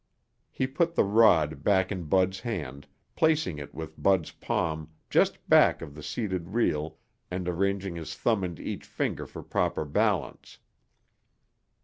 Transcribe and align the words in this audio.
He 0.49 0.65
put 0.65 0.95
the 0.95 1.03
rod 1.03 1.63
back 1.63 1.91
in 1.91 2.05
Bud's 2.05 2.39
hand, 2.39 2.87
placing 3.15 3.59
it 3.59 3.71
with 3.75 4.01
Bud's 4.01 4.31
palm 4.31 4.89
just 5.11 5.47
back 5.47 5.83
of 5.83 5.93
the 5.93 6.01
seated 6.01 6.55
reel 6.55 6.97
and 7.29 7.47
arranging 7.47 7.97
his 7.97 8.15
thumb 8.15 8.43
and 8.43 8.59
each 8.59 8.83
finger 8.85 9.27
for 9.27 9.43
proper 9.43 9.85
balance. 9.85 10.57